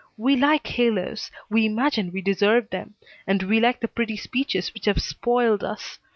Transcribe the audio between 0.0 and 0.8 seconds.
We like